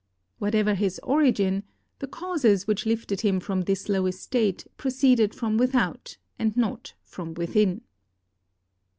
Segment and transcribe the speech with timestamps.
[0.39, 1.61] Whatever his origin,
[1.99, 7.35] the causes which lifted him from this low estate i)roceeded from without and not from
[7.35, 7.81] within.